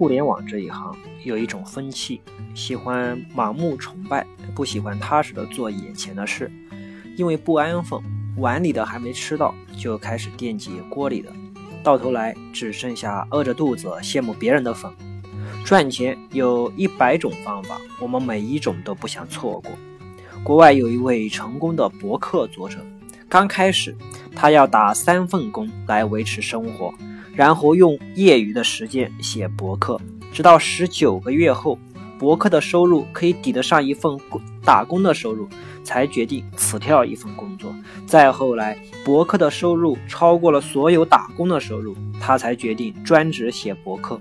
[0.00, 2.22] 互联网这一行有一种风气，
[2.54, 6.50] 喜欢盲目崇拜，不喜欢踏实的做眼前的事，
[7.18, 8.00] 因为不安分，
[8.38, 11.30] 碗里的还没吃到，就开始惦记锅里的，
[11.82, 14.90] 到头来只剩下饿着肚子羡慕别人的粉。
[15.66, 19.70] 赚钱有一百种方法，我们每一种都不想错过。
[20.42, 22.78] 国外有一位成功的博客作者，
[23.28, 23.94] 刚开始
[24.34, 26.90] 他要打三份工来维持生活。
[27.40, 29.98] 然后用业余的时间写博客，
[30.30, 31.78] 直到十九个月后，
[32.18, 34.14] 博客的收入可以抵得上一份
[34.62, 35.48] 打工的收入，
[35.82, 37.74] 才决定辞掉一份工作。
[38.06, 38.76] 再后来，
[39.06, 44.20] 博客的收入超过了所有打工的收入，他才决定专职写博客。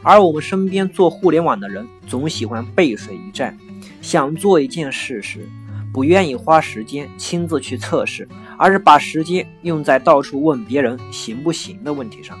[0.00, 3.58] 而我们身边做互联网的人，总喜欢背水一战，
[4.00, 5.48] 想做一件事时。
[5.96, 8.28] 不愿意花时间亲自去测试，
[8.58, 12.38] 而是把时间用在到处问别人行不行的问题上。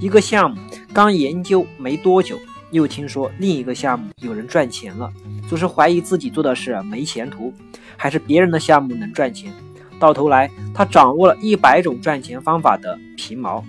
[0.00, 0.56] 一个项目
[0.92, 2.36] 刚研究没多久，
[2.72, 5.08] 又听说另一个项目有人赚钱了，
[5.48, 7.54] 总是怀疑自己做的事没前途，
[7.96, 9.52] 还是别人的项目能赚钱。
[10.00, 13.64] 到头来，他掌握了一百种赚钱方法的皮毛，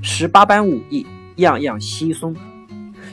[0.00, 1.06] 十八般武艺，
[1.36, 2.34] 样样稀松。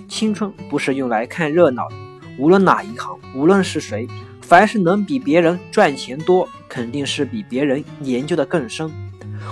[0.07, 1.95] 青春不是用来看热闹的，
[2.37, 4.07] 无论哪一行，无论是谁。
[4.49, 8.91] 凡是能比别人赚钱多，肯定是比别人研究的更深。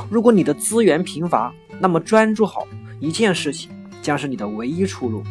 [0.10, 2.68] 如果你的资源贫乏，那么专注好
[3.00, 3.70] 一件事情
[4.02, 5.22] 将是你的唯一出路。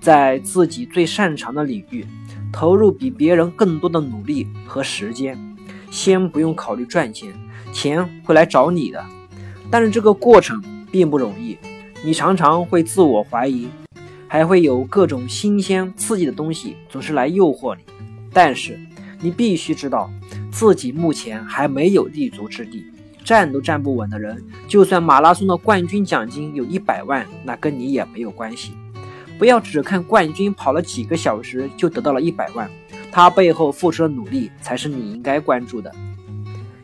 [0.00, 2.06] 在自己最擅长的领域，
[2.50, 5.38] 投入比别人更多的努力和时间。
[5.90, 7.30] 先不用考虑赚钱，
[7.74, 9.04] 钱会来找你的。
[9.70, 11.58] 但是这个过程并不容易，
[12.02, 13.68] 你常常会自我怀疑，
[14.26, 17.82] 还会有各种新鲜刺激的东西总是来诱惑你。
[18.36, 18.78] 但是，
[19.18, 20.10] 你必须知道，
[20.52, 22.84] 自己目前还没有立足之地，
[23.24, 28.72] 站都站不稳的人，就算马拉松的冠军奖金有一百万，那跟你也没有关系。
[29.38, 32.70] 不要只看冠军跑了几个小时就得到了一百万，
[33.10, 35.90] 他背后付出的努力才是你应该关注的。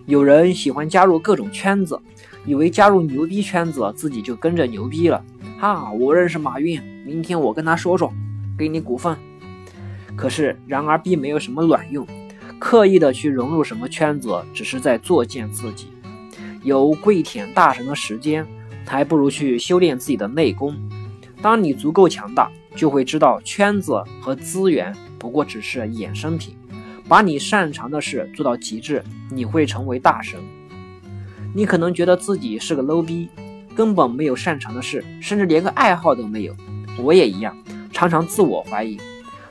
[0.07, 2.01] 有人喜欢加入各种圈子，
[2.47, 5.23] 以为加入牛逼圈子自己就跟着牛逼了。
[5.61, 8.11] 哈，我认识马云，明天我跟他说说，
[8.57, 9.15] 给你股份。
[10.17, 12.07] 可是，然而并没有什么卵用。
[12.59, 15.89] 刻意的去融入什么圈子，只是在作践自己。
[16.63, 18.47] 有跪舔大神的时间，
[18.87, 20.77] 还不如去修炼自己的内功。
[21.41, 26.57] 当你足够强大，就会知道圈子和资源不过只是衍生品。
[27.09, 30.39] 把你擅长的事做到极致，你会成为大神。
[31.53, 33.29] 你可能觉得自己是个 low 逼，
[33.75, 36.55] 根本没有擅长的事，甚至连个爱好都没有。
[36.97, 37.57] 我也一样，
[37.93, 38.99] 常常自我怀疑。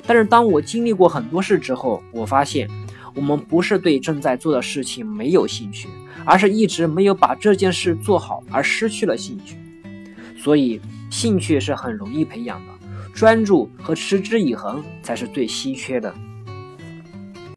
[0.06, 2.70] 但是当我经历过很多事之后，我发现，
[3.16, 5.88] 我们不是对正在做的事情没有兴趣，
[6.26, 9.56] 而是一直没有把这件事做好而失去了兴趣。
[10.38, 12.74] 所以，兴趣是很容易培养的，
[13.14, 16.14] 专注和持之以恒才是最稀缺的。